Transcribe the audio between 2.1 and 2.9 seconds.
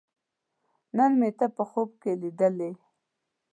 لیدلې